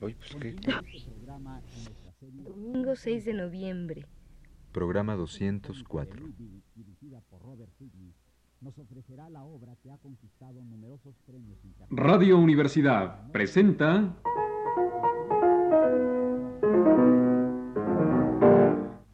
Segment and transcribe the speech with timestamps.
[0.00, 0.56] Hoy, pues, ¿qué?
[2.20, 4.06] Domingo 6 de noviembre.
[4.72, 6.26] Programa 204.
[11.90, 14.16] Radio Universidad presenta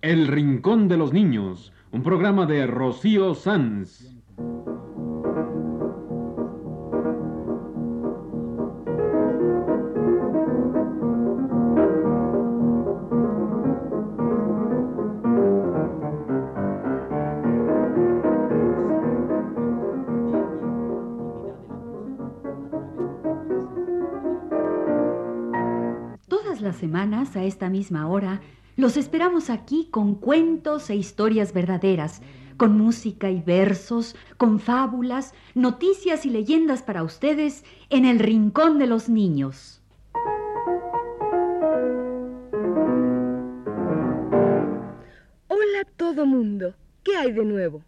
[0.00, 4.11] El Rincón de los Niños, un programa de Rocío Sanz.
[27.42, 28.40] A esta misma hora,
[28.76, 32.22] los esperamos aquí con cuentos e historias verdaderas,
[32.56, 38.86] con música y versos, con fábulas, noticias y leyendas para ustedes en el Rincón de
[38.86, 39.82] los Niños.
[45.48, 46.74] Hola todo mundo.
[47.02, 47.82] ¿Qué hay de nuevo?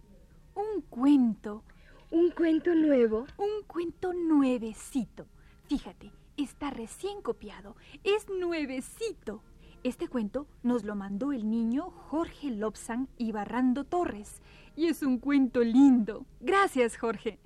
[0.54, 1.62] Un cuento.
[2.10, 3.26] ¿Un cuento nuevo?
[3.38, 5.26] Un cuento nuevecito.
[5.68, 7.76] Fíjate, está recién copiado.
[8.02, 9.42] Es nuevecito.
[9.82, 14.40] Este cuento nos lo mandó el niño Jorge Lobsan y Barrando Torres.
[14.76, 16.24] Y es un cuento lindo.
[16.40, 17.38] Gracias, Jorge.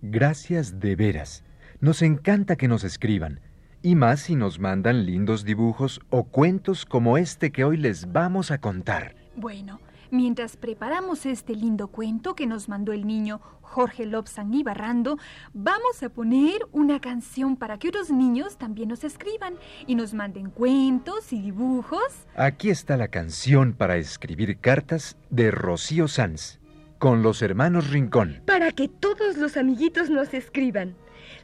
[0.00, 1.44] Gracias de veras.
[1.80, 3.40] Nos encanta que nos escriban.
[3.82, 8.50] Y más si nos mandan lindos dibujos o cuentos como este que hoy les vamos
[8.50, 9.16] a contar.
[9.36, 9.80] Bueno,
[10.12, 15.18] mientras preparamos este lindo cuento que nos mandó el niño Jorge Lobsan y Barrando,
[15.54, 19.54] vamos a poner una canción para que otros niños también nos escriban
[19.86, 22.26] y nos manden cuentos y dibujos.
[22.36, 26.60] Aquí está la canción para escribir cartas de Rocío Sanz,
[26.98, 28.42] con los hermanos Rincón.
[28.44, 30.94] Para que todos los amiguitos nos escriban.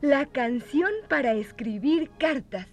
[0.02, 2.66] La canción para escribir cartas.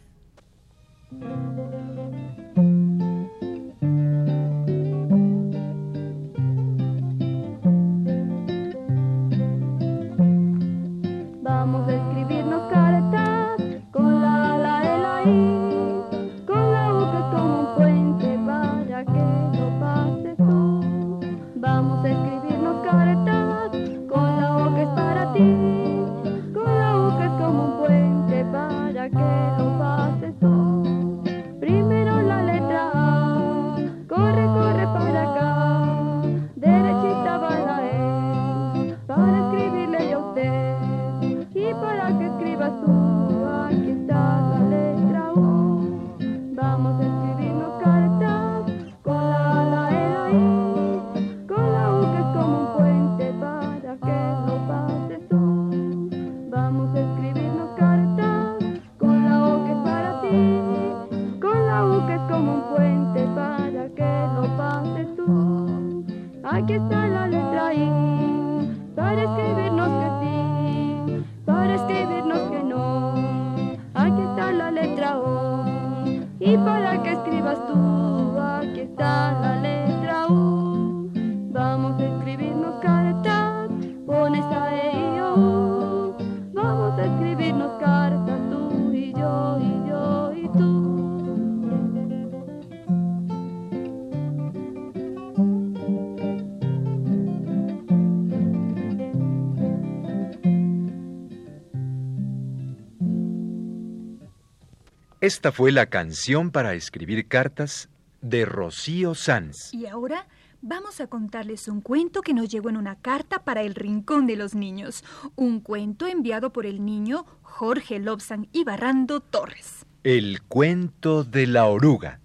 [105.26, 107.90] Esta fue la canción para escribir cartas
[108.22, 109.74] de Rocío Sanz.
[109.74, 110.28] Y ahora
[110.62, 114.36] vamos a contarles un cuento que nos llegó en una carta para el Rincón de
[114.36, 115.04] los Niños.
[115.36, 119.88] Un cuento enviado por el niño Jorge Lobsan y Barrando Torres.
[120.04, 122.20] El cuento de la oruga.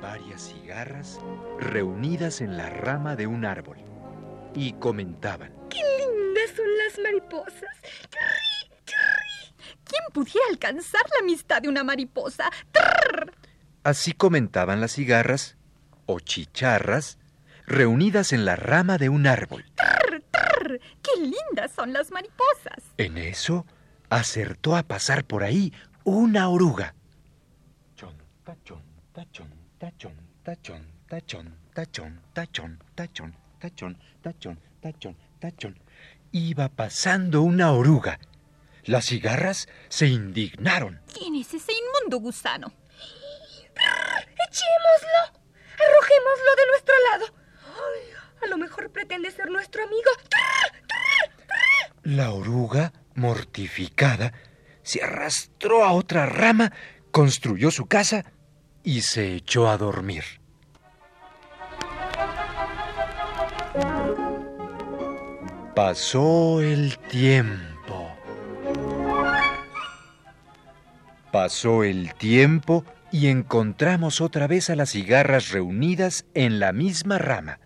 [0.00, 1.20] Varias cigarras
[1.58, 3.78] reunidas en la rama de un árbol
[4.54, 5.52] y comentaban.
[5.68, 7.76] ¡Qué lindas son las mariposas!
[9.84, 12.50] ¿Quién pudiera alcanzar la amistad de una mariposa?
[12.72, 13.32] ¡Trrr!
[13.84, 15.56] Así comentaban las cigarras
[16.06, 17.18] o chicharras
[17.66, 19.64] reunidas en la rama de un árbol.
[19.74, 20.22] ¡Trrr!
[20.30, 20.80] ¡Trrr!
[21.02, 22.84] ¡Qué lindas son las mariposas!
[22.96, 23.66] En eso
[24.10, 25.72] acertó a pasar por ahí
[26.04, 26.94] una oruga.
[27.94, 28.82] Chon, tachón,
[29.12, 33.36] tachón, tachón, tachón, tachón, tachón, tachón, tachón.
[33.60, 35.78] tachón, tachón, tachón, tachón.
[36.32, 38.18] Iba pasando una oruga.
[38.84, 41.00] Las cigarras se indignaron.
[41.12, 42.72] ¿Quién es ese inmundo gusano?
[44.48, 45.40] ¡Echémoslo!
[45.74, 47.34] ¡Arrojémoslo de nuestro lado!
[47.62, 50.10] Ay, a lo mejor pretende ser nuestro amigo.
[52.04, 54.32] La oruga, mortificada,
[54.82, 56.72] se arrastró a otra rama,
[57.10, 58.24] construyó su casa
[58.86, 60.22] y se echó a dormir.
[65.74, 68.16] Pasó el tiempo.
[71.32, 77.58] Pasó el tiempo y encontramos otra vez a las cigarras reunidas en la misma rama.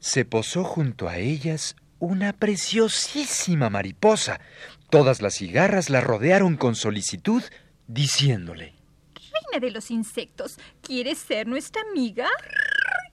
[0.00, 4.40] Se posó junto a ellas una preciosísima mariposa.
[4.88, 7.42] Todas las cigarras la rodearon con solicitud,
[7.92, 8.74] diciéndole,
[9.14, 12.26] Reina de los insectos, ¿quieres ser nuestra amiga?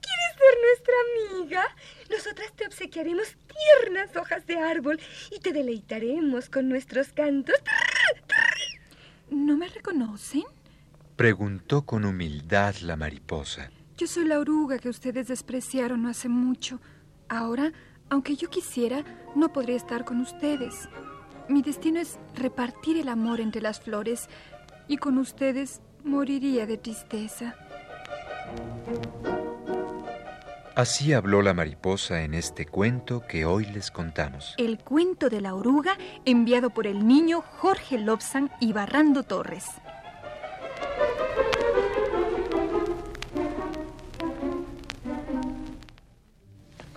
[0.00, 1.76] ¿Quieres ser nuestra amiga?
[2.10, 3.36] Nosotras te obsequiaremos
[3.82, 5.00] tiernas hojas de árbol
[5.30, 7.56] y te deleitaremos con nuestros cantos.
[9.30, 10.44] ¿No me reconocen?
[11.16, 13.70] preguntó con humildad la mariposa.
[13.98, 16.80] Yo soy la oruga que ustedes despreciaron no hace mucho.
[17.28, 17.72] Ahora,
[18.08, 19.04] aunque yo quisiera,
[19.36, 20.88] no podría estar con ustedes.
[21.50, 24.28] Mi destino es repartir el amor entre las flores
[24.90, 27.54] y con ustedes moriría de tristeza.
[30.74, 34.54] Así habló la mariposa en este cuento que hoy les contamos.
[34.58, 39.66] El cuento de la oruga enviado por el niño Jorge Lobsan y Barrando Torres.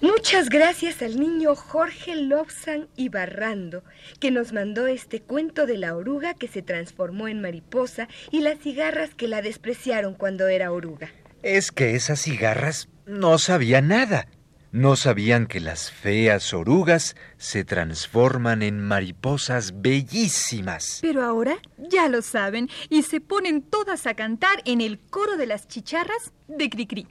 [0.03, 3.85] Muchas gracias al niño Jorge Lobsan y Barrando,
[4.19, 8.59] que nos mandó este cuento de la oruga que se transformó en mariposa y las
[8.59, 11.09] cigarras que la despreciaron cuando era oruga.
[11.41, 14.27] Es que esas cigarras no sabían nada.
[14.73, 20.99] No sabían que las feas orugas se transforman en mariposas bellísimas.
[21.01, 25.45] Pero ahora ya lo saben y se ponen todas a cantar en el coro de
[25.45, 27.07] las chicharras de Cricri.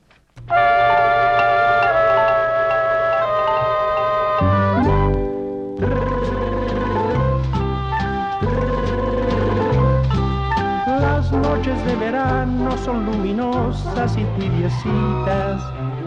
[11.92, 15.62] De verano son luminosas y tibiecitas,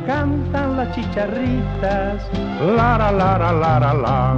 [0.08, 2.24] cantan las chicharritas,
[2.76, 4.36] la la la la.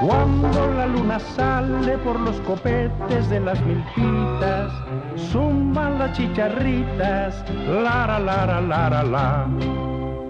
[0.00, 4.72] Cuando la luna sale por los copetes de las milpitas,
[5.16, 9.46] suman las chicharritas, la la la la la la la.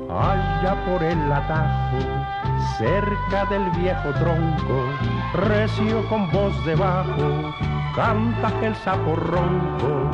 [0.09, 2.24] Allá por el atajo,
[2.79, 4.89] cerca del viejo tronco,
[5.35, 7.55] recio con voz de bajo,
[7.95, 10.11] canta el sapo ronco.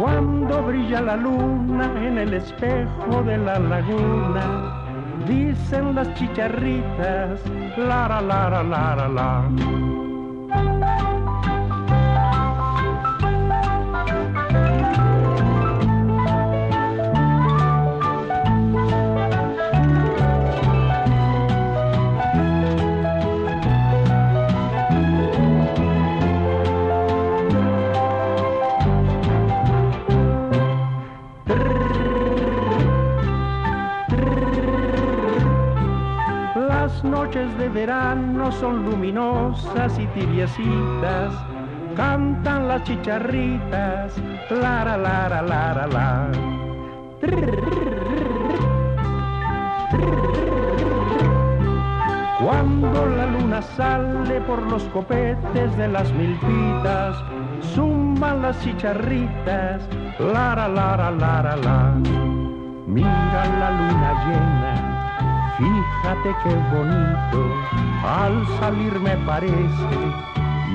[0.00, 4.84] Cuando brilla la luna en el espejo de la laguna,
[5.26, 7.40] dicen las chicharritas,
[7.76, 9.48] la la la la
[37.84, 41.34] verano son luminosas y tibiecitas,
[41.94, 44.14] cantan las chicharritas,
[44.48, 46.30] la la la la.
[52.42, 57.22] Cuando la luna sale por los copetes de las milpitas,
[57.74, 59.82] zumban las chicharritas,
[60.18, 61.94] la la la la la la la.
[62.86, 64.73] Mira la luna llena,
[65.56, 67.54] Fíjate qué bonito,
[68.02, 69.54] al salir me parece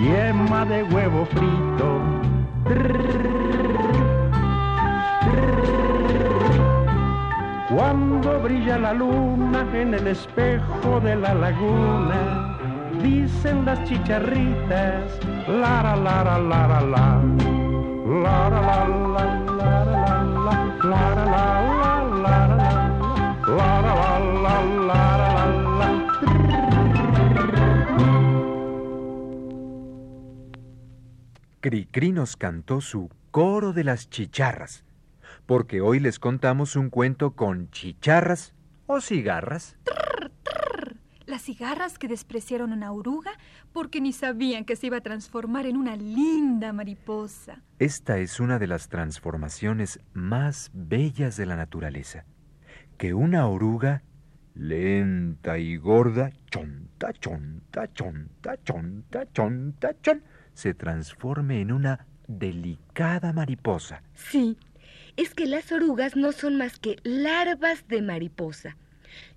[0.01, 1.99] yema de huevo frito.
[7.75, 12.57] Cuando brilla la luna en el espejo de la laguna,
[13.03, 17.21] dicen las chicharritas, lara, lara, lara, la,
[18.23, 19.25] lara, la, la,
[19.57, 22.55] lara, la, la, lara, la, la, lara,
[23.45, 24.18] la, la,
[31.61, 34.85] Cricri nos cantó su coro de las chicharras,
[35.45, 38.53] porque hoy les contamos un cuento con chicharras
[38.87, 39.77] o cigarras.
[41.25, 43.31] Las cigarras que despreciaron a una oruga
[43.73, 47.61] porque ni sabían que se iba a transformar en una linda mariposa.
[47.77, 52.25] Esta es una de las transformaciones más bellas de la naturaleza.
[52.97, 54.03] Que una oruga,
[54.55, 60.23] lenta y gorda, chonta, chonta, chonta, chonta, chonta, chon,
[60.59, 64.03] se transforme en una delicada mariposa.
[64.13, 64.57] Sí,
[65.15, 68.75] es que las orugas no son más que larvas de mariposa.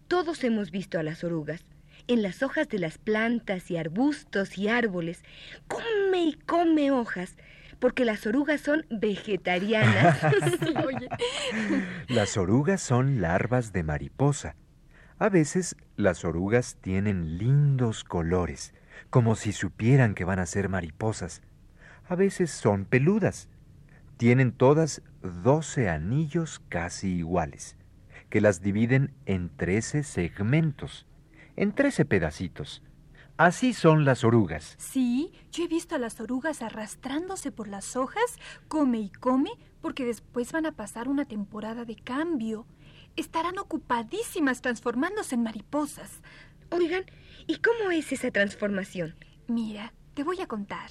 [0.09, 1.65] Todos hemos visto a las orugas
[2.09, 5.23] en las hojas de las plantas y arbustos y árboles.
[5.69, 7.37] Come y come hojas,
[7.79, 10.19] porque las orugas son vegetarianas.
[12.09, 14.57] Las orugas son larvas de mariposa.
[15.19, 18.75] A veces las orugas tienen lindos colores,
[19.11, 21.43] como si supieran que van a ser mariposas.
[22.09, 23.49] A veces son peludas.
[24.17, 27.77] Tienen todas doce anillos casi iguales,
[28.31, 31.07] que las dividen en trece segmentos,
[31.57, 32.83] en trece pedacitos.
[33.37, 34.75] Así son las orugas.
[34.79, 40.05] Sí, yo he visto a las orugas arrastrándose por las hojas, come y come, porque
[40.05, 42.67] después van a pasar una temporada de cambio.
[43.17, 46.21] Estarán ocupadísimas transformándose en mariposas.
[46.73, 47.05] Oigan,
[47.47, 49.15] ¿y cómo es esa transformación?
[49.47, 50.91] Mira, te voy a contar.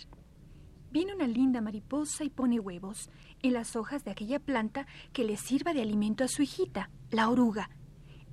[0.92, 3.10] Viene una linda mariposa y pone huevos
[3.42, 7.30] en las hojas de aquella planta que le sirva de alimento a su hijita, la
[7.30, 7.72] oruga.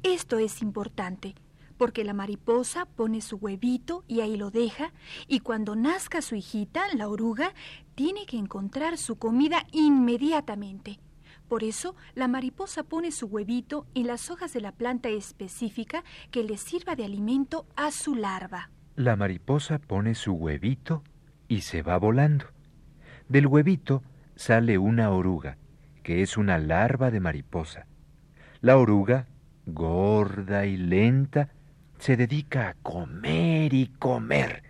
[0.03, 1.37] Esto es importante,
[1.79, 4.93] porque la mariposa pone su huevito y ahí lo deja,
[5.27, 7.55] y cuando nazca su hijita, la oruga,
[7.95, 11.01] tiene que encontrar su comida inmediatamente.
[11.49, 16.45] Por eso, la mariposa pone su huevito en las hojas de la planta específica que
[16.45, 18.71] le sirva de alimento a su larva.
[18.97, 21.03] La mariposa pone su huevito
[21.49, 22.47] y se va volando.
[23.29, 24.03] Del huevito
[24.37, 25.57] sale una oruga,
[26.03, 27.87] que es una larva de mariposa.
[28.61, 29.29] La oruga,
[29.67, 31.51] gorda y lenta,
[31.99, 34.63] se dedica a comer y comer.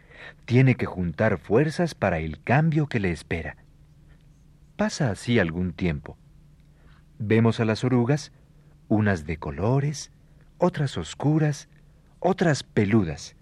[0.45, 3.57] Tiene que juntar fuerzas para el cambio que le espera.
[4.77, 6.17] Pasa así algún tiempo.
[7.19, 8.33] Vemos a las orugas,
[8.87, 10.13] unas de colores,
[10.59, 11.69] otras oscuras,
[12.21, 13.35] otras peludas.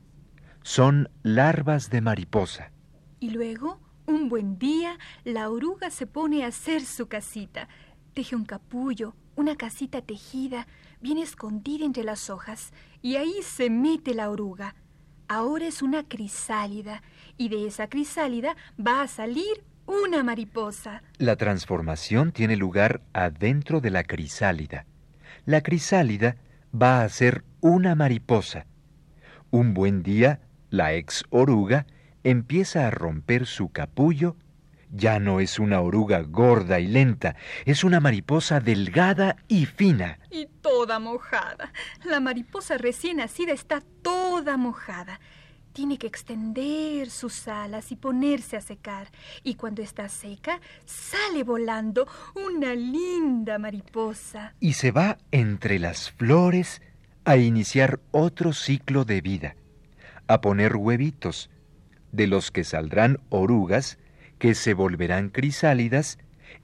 [0.63, 2.73] Son larvas de mariposa.
[3.21, 7.69] Y luego, un buen día, la oruga se pone a hacer su casita.
[8.15, 10.67] Teje un capullo, una casita tejida,
[11.03, 14.75] bien escondida entre las hojas, y ahí se mete la oruga.
[15.29, 17.03] Ahora es una crisálida,
[17.37, 21.03] y de esa crisálida va a salir una mariposa.
[21.19, 24.87] La transformación tiene lugar adentro de la crisálida.
[25.45, 26.37] La crisálida
[26.75, 28.67] va a ser una mariposa.
[29.51, 30.41] Un buen día,
[30.71, 31.87] la ex oruga
[32.25, 34.37] empieza a romper su capullo.
[34.91, 40.19] Ya no es una oruga gorda y lenta, es una mariposa delgada y fina.
[40.31, 41.73] Y toda mojada.
[42.05, 45.21] La mariposa recién nacida está toda mojada.
[45.77, 49.09] Tiene que extender sus alas y ponerse a secar.
[49.45, 54.55] Y cuando está seca, sale volando una linda mariposa.
[54.59, 56.81] y se va entre las flores
[57.27, 59.55] a iniciar otro ciclo de vida,
[60.29, 61.51] a poner huevitos,
[62.11, 63.99] de los que saldrán orugas,
[64.39, 66.19] que se volverán crisálidas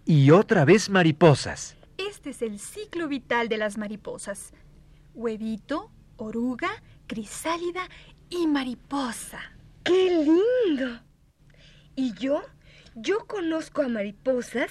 [0.07, 1.77] y otra vez mariposas.
[1.99, 4.55] Este es el ciclo vital de las mariposas.
[5.13, 6.71] Huevito, oruga,
[7.07, 7.89] crisálida
[8.33, 9.41] y mariposa.
[9.85, 11.01] ¡Qué lindo!
[11.95, 12.43] Y yo,
[12.95, 14.71] yo conozco a mariposas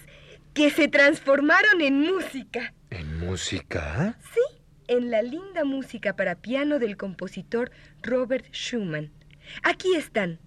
[0.53, 2.73] que se transformaron en música.
[2.89, 4.17] ¿En música?
[4.33, 9.11] Sí, en la linda música para piano del compositor Robert Schumann.
[9.63, 10.39] Aquí están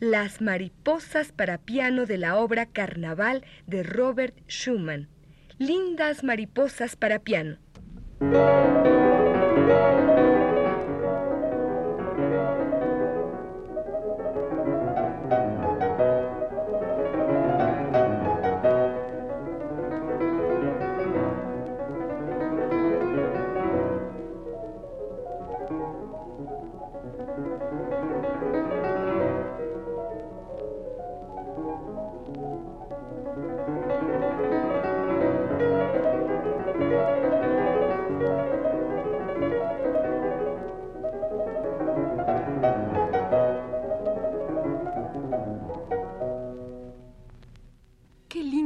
[0.00, 5.08] las mariposas para piano de la obra Carnaval de Robert Schumann.
[5.58, 7.58] Lindas mariposas para piano.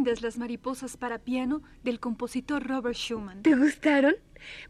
[0.00, 3.42] Lindas las mariposas para piano del compositor Robert Schumann.
[3.42, 4.14] ¿Te gustaron?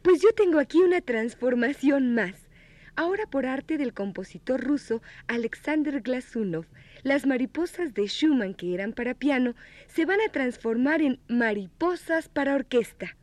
[0.02, 2.48] Pues yo tengo aquí una transformación más.
[2.96, 6.66] Ahora por arte del compositor ruso Alexander Glasunov,
[7.04, 9.54] las mariposas de Schumann que eran para piano
[9.86, 13.16] se van a transformar en mariposas para orquesta.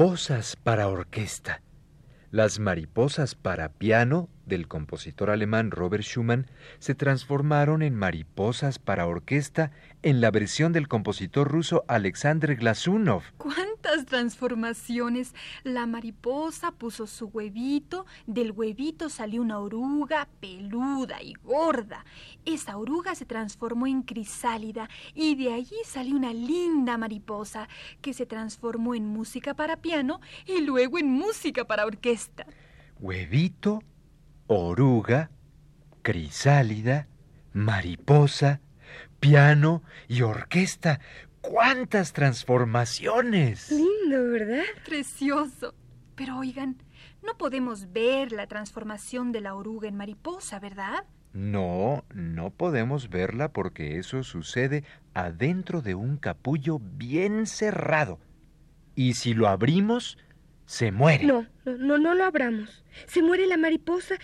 [0.00, 1.60] Mariposas para orquesta.
[2.30, 6.46] Las mariposas para piano del compositor alemán Robert Schumann
[6.78, 9.70] se transformaron en mariposas para orquesta
[10.02, 13.22] en la versión del compositor ruso Alexander Glazunov.
[13.38, 15.34] ¿Cuántas transformaciones?
[15.64, 22.04] La mariposa puso su huevito, del huevito salió una oruga peluda y gorda.
[22.44, 27.68] Esa oruga se transformó en crisálida y de allí salió una linda mariposa
[28.02, 32.46] que se transformó en música para piano y luego en música para orquesta.
[32.98, 33.82] Huevito,
[34.52, 35.30] oruga,
[36.02, 37.06] crisálida,
[37.52, 38.60] mariposa,
[39.20, 40.98] piano y orquesta.
[41.40, 43.70] ¡Cuántas transformaciones!
[43.70, 44.64] Lindo, ¿verdad?
[44.84, 45.74] Precioso.
[46.16, 46.82] Pero oigan,
[47.22, 51.04] no podemos ver la transformación de la oruga en mariposa, ¿verdad?
[51.32, 54.82] No, no podemos verla porque eso sucede
[55.14, 58.18] adentro de un capullo bien cerrado.
[58.96, 60.18] Y si lo abrimos,
[60.70, 61.24] se muere.
[61.24, 62.84] No, no, no, no lo abramos.
[63.08, 64.14] Se muere la mariposa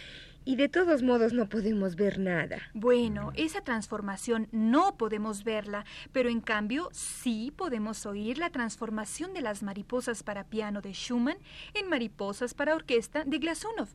[0.44, 2.58] y de todos modos no podemos ver nada.
[2.72, 9.40] Bueno, esa transformación no podemos verla, pero en cambio sí podemos oír la transformación de
[9.40, 11.38] las mariposas para piano de Schumann
[11.74, 13.88] en mariposas para orquesta de Glazunov.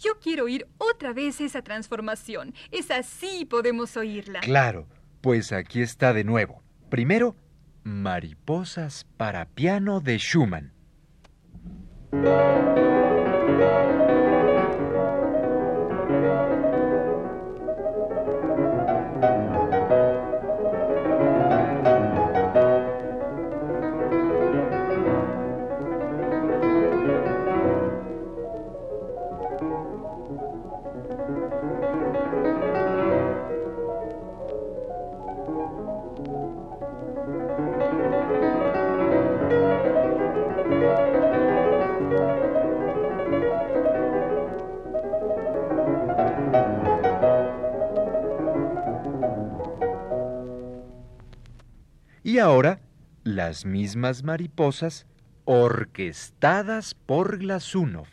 [0.00, 2.54] Yo quiero oír otra vez esa transformación.
[2.70, 4.40] Esa sí podemos oírla.
[4.40, 4.86] Claro,
[5.22, 6.62] pues aquí está de nuevo.
[6.88, 7.34] Primero,
[7.82, 10.75] mariposas para piano de Schumann.
[12.22, 14.15] Música
[52.36, 52.80] Y ahora,
[53.24, 55.06] las mismas mariposas
[55.46, 58.08] orquestadas por Glazunov.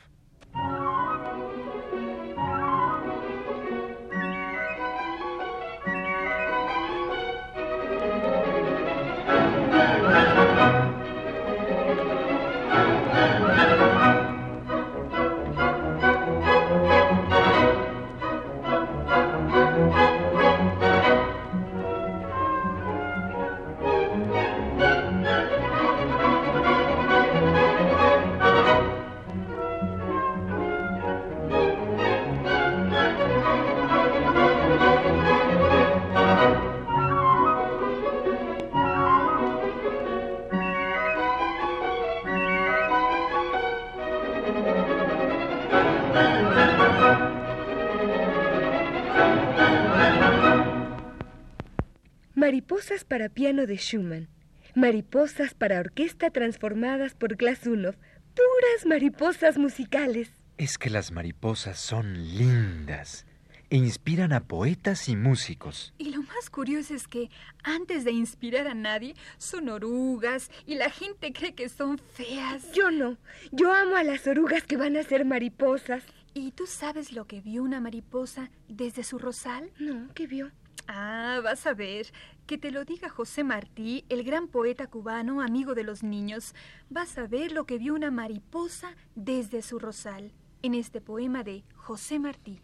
[52.43, 54.27] Mariposas para piano de Schumann.
[54.75, 57.95] Mariposas para orquesta transformadas por Glazunov.
[58.36, 60.29] Puras mariposas musicales.
[60.58, 63.25] Es que las mariposas son lindas
[63.69, 65.93] e inspiran a poetas y músicos.
[65.97, 67.29] Y lo más curioso es que
[67.63, 72.73] antes de inspirar a nadie son orugas y la gente cree que son feas.
[72.73, 73.17] Yo no.
[73.53, 76.03] Yo amo a las orugas que van a ser mariposas.
[76.34, 79.71] ¿Y tú sabes lo que vio una mariposa desde su rosal?
[79.79, 80.51] No, ¿qué vio?
[80.88, 82.08] Ah, vas a ver.
[82.46, 86.54] Que te lo diga José Martí, el gran poeta cubano, amigo de los niños.
[86.89, 91.63] Vas a ver lo que vio una mariposa desde su rosal, en este poema de
[91.76, 92.62] José Martí.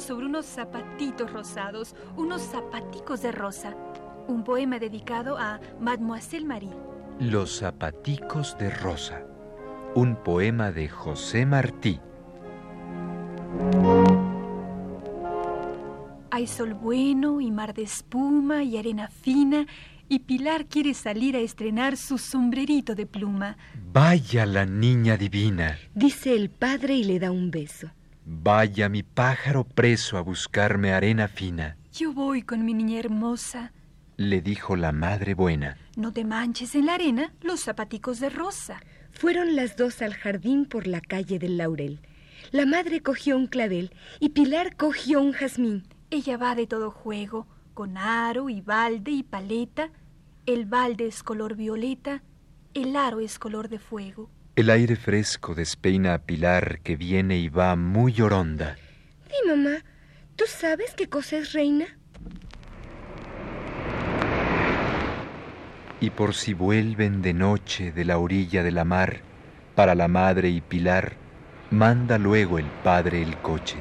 [0.00, 3.74] Sobre unos zapatitos rosados, unos zapaticos de rosa.
[4.28, 6.74] Un poema dedicado a Mademoiselle Marie.
[7.20, 9.22] Los zapaticos de rosa.
[9.94, 12.00] Un poema de José Martí.
[16.30, 19.66] Hay sol bueno y mar de espuma y arena fina
[20.08, 23.56] y Pilar quiere salir a estrenar su sombrerito de pluma.
[23.92, 25.78] Vaya la niña divina.
[25.94, 27.90] Dice el padre y le da un beso.
[28.28, 31.76] Vaya mi pájaro preso a buscarme arena fina.
[31.92, 33.72] Yo voy con mi niña hermosa.
[34.16, 35.76] Le dijo la madre buena.
[35.96, 38.80] No te manches en la arena los zapaticos de rosa.
[39.12, 42.00] Fueron las dos al jardín por la calle del Laurel.
[42.50, 45.86] La madre cogió un clavel y Pilar cogió un jazmín.
[46.10, 49.90] Ella va de todo juego, con aro y balde y paleta.
[50.46, 52.24] El balde es color violeta,
[52.74, 54.30] el aro es color de fuego.
[54.56, 58.78] El aire fresco despeina a Pilar que viene y va muy oronda.
[59.28, 59.84] Di, mamá,
[60.34, 61.84] ¿tú sabes qué cosa es reina?
[66.00, 69.20] Y por si vuelven de noche de la orilla de la mar,
[69.74, 71.12] para la madre y Pilar,
[71.70, 73.76] manda luego el padre el coche.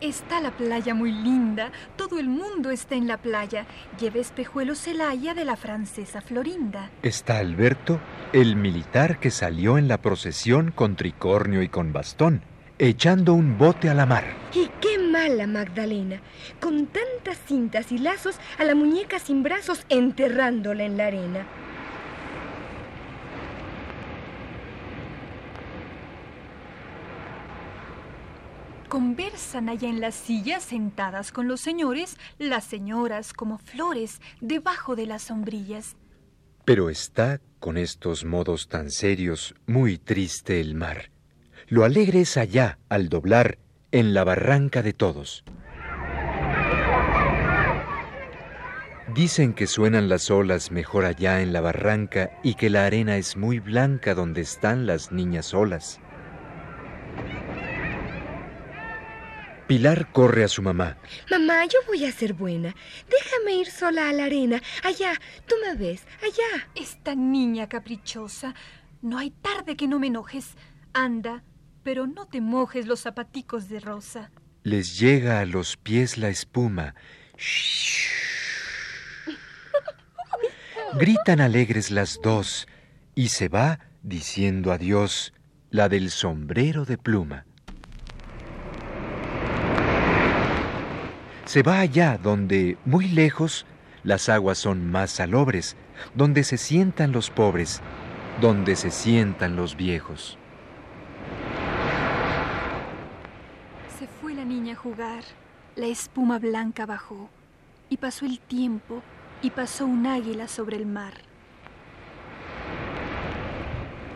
[0.00, 3.66] Está la playa muy linda, todo el mundo está en la playa.
[3.98, 6.90] Lleva espejuelos Celaya de la francesa Florinda.
[7.02, 7.98] Está Alberto,
[8.32, 12.42] el militar que salió en la procesión con tricornio y con bastón,
[12.78, 14.24] echando un bote a la mar.
[14.54, 16.20] Y qué mala Magdalena,
[16.60, 21.44] con tantas cintas y lazos a la muñeca sin brazos enterrándola en la arena.
[28.88, 35.04] Conversan allá en las sillas sentadas con los señores, las señoras como flores debajo de
[35.04, 35.96] las sombrillas.
[36.64, 41.10] Pero está, con estos modos tan serios, muy triste el mar.
[41.66, 43.58] Lo alegre es allá, al doblar,
[43.92, 45.44] en la barranca de todos.
[49.14, 53.36] Dicen que suenan las olas mejor allá en la barranca y que la arena es
[53.36, 56.00] muy blanca donde están las niñas solas.
[59.68, 60.96] Pilar corre a su mamá.
[61.30, 62.74] Mamá, yo voy a ser buena.
[63.10, 64.62] Déjame ir sola a la arena.
[64.82, 65.12] Allá,
[65.46, 66.66] tú me ves, allá.
[66.74, 68.54] Esta niña caprichosa.
[69.02, 70.54] No hay tarde que no me enojes.
[70.94, 71.44] Anda,
[71.82, 74.30] pero no te mojes los zapaticos de rosa.
[74.62, 76.94] Les llega a los pies la espuma.
[80.94, 82.66] Gritan alegres las dos
[83.14, 85.34] y se va diciendo adiós
[85.68, 87.44] la del sombrero de pluma.
[91.48, 93.64] Se va allá donde, muy lejos,
[94.04, 95.78] las aguas son más salobres,
[96.14, 97.80] donde se sientan los pobres,
[98.42, 100.36] donde se sientan los viejos.
[103.98, 105.24] Se fue la niña a jugar,
[105.74, 107.30] la espuma blanca bajó,
[107.88, 109.00] y pasó el tiempo,
[109.40, 111.14] y pasó un águila sobre el mar.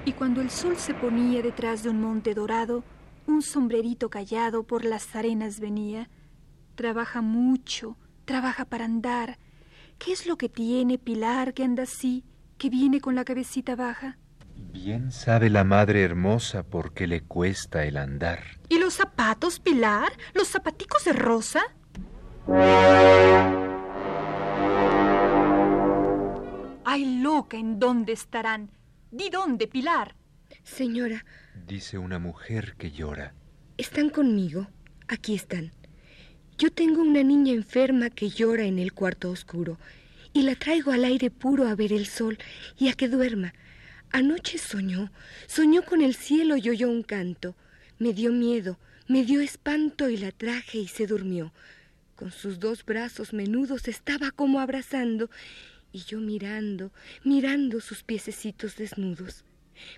[0.05, 2.85] Y cuando el sol se ponía detrás de un monte dorado,
[3.27, 6.11] un sombrerito callado por las arenas venía,
[6.75, 9.39] Trabaja mucho, trabaja para andar.
[9.99, 12.25] ¿Qué es lo que tiene Pilar que anda así,
[12.59, 14.19] que viene con la cabecita baja?
[14.73, 18.41] Bien sabe la madre hermosa por qué le cuesta el andar.
[18.69, 20.13] ¿Y los zapatos, Pilar?
[20.35, 21.61] ¿Los zapaticos de rosa?
[26.85, 28.71] Ay, loca, ¿en dónde estarán?
[29.11, 30.15] Di dónde, Pilar.
[30.63, 31.25] Señora,
[31.67, 33.35] Dice una mujer que llora.
[33.79, 34.67] están conmigo.
[35.09, 35.73] Aquí están.
[36.59, 39.79] Yo tengo una niña enferma que llora en el cuarto oscuro
[40.33, 42.39] y la traigo al aire puro a ver el sol
[42.79, 43.55] y a que duerma.
[44.11, 45.11] Anoche soñó,
[45.47, 47.57] soñó con el cielo y oyó un canto.
[47.99, 51.53] Me dio miedo, me dio espanto y la traje y se durmió.
[52.15, 55.31] Con sus dos brazos menudos estaba como abrazando
[55.91, 56.93] y yo mirando,
[57.25, 59.45] mirando sus piececitos desnudos.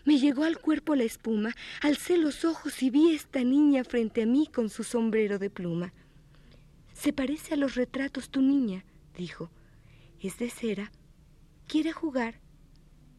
[0.04, 4.26] Me llegó al cuerpo la espuma, alcé los ojos y vi esta niña frente a
[4.26, 5.92] mí con su sombrero de pluma.
[6.94, 9.50] Se parece a los retratos tu niña, dijo.
[10.20, 10.90] Es de cera.
[11.66, 12.40] ¿Quiere jugar?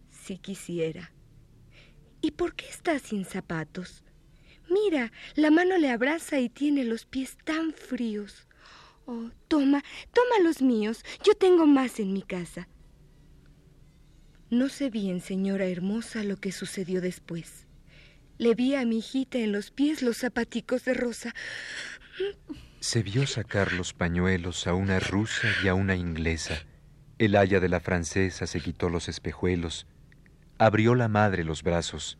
[0.09, 1.11] Si quisiera.
[2.21, 4.03] ¿Y por qué está sin zapatos?
[4.69, 8.47] Mira, la mano le abraza y tiene los pies tan fríos.
[9.05, 9.83] Oh, toma,
[10.13, 11.03] toma los míos.
[11.23, 12.67] Yo tengo más en mi casa.
[14.49, 17.67] No sé bien, señora hermosa, lo que sucedió después.
[18.37, 21.35] Le vi a mi hijita en los pies los zapaticos de rosa.
[22.85, 26.53] Se vio sacar los pañuelos a una rusa y a una inglesa.
[27.17, 29.87] El aya de la francesa se quitó los espejuelos.
[30.59, 32.19] Abrió la madre los brazos.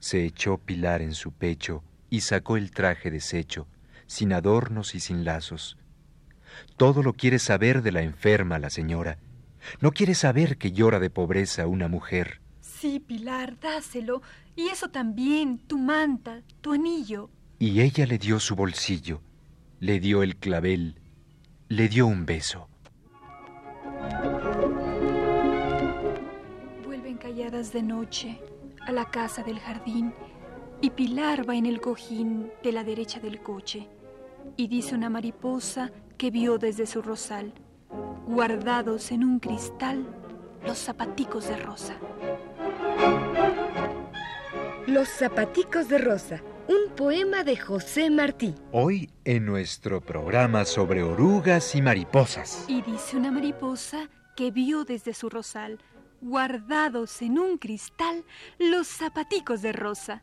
[0.00, 3.68] Se echó Pilar en su pecho y sacó el traje deshecho,
[4.08, 5.78] sin adornos y sin lazos.
[6.76, 9.18] Todo lo quiere saber de la enferma la señora.
[9.80, 12.40] No quiere saber que llora de pobreza una mujer.
[12.60, 14.20] Sí, Pilar, dáselo.
[14.56, 17.30] Y eso también, tu manta, tu anillo.
[17.60, 19.22] Y ella le dio su bolsillo,
[19.82, 20.94] le dio el clavel,
[21.68, 22.68] le dio un beso.
[26.84, 28.38] Vuelven calladas de noche
[28.86, 30.14] a la casa del jardín
[30.80, 33.88] y Pilar va en el cojín de la derecha del coche
[34.56, 37.52] y dice una mariposa que vio desde su rosal,
[38.28, 40.06] guardados en un cristal
[40.64, 41.96] los zapaticos de rosa.
[44.86, 48.54] Los zapaticos de rosa un poema de José Martí.
[48.72, 52.64] Hoy en nuestro programa sobre orugas y mariposas.
[52.68, 55.78] Y dice una mariposa que vio desde su rosal,
[56.20, 58.24] guardados en un cristal,
[58.58, 60.22] los zapaticos de rosa.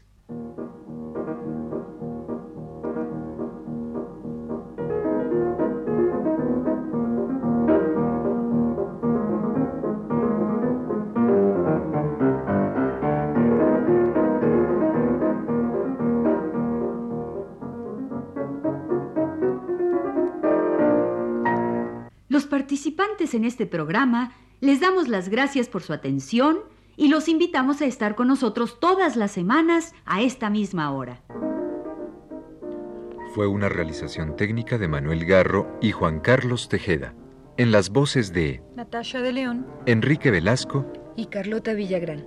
[23.33, 26.59] En este programa les damos las gracias por su atención
[26.95, 31.21] y los invitamos a estar con nosotros todas las semanas a esta misma hora.
[33.33, 37.15] Fue una realización técnica de Manuel Garro y Juan Carlos Tejeda.
[37.57, 39.67] En las voces de Natasha de León.
[39.85, 42.25] Enrique Velasco Y Carlota Villagrán.